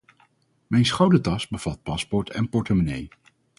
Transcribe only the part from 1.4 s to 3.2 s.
bevat paspoort en portemonnee.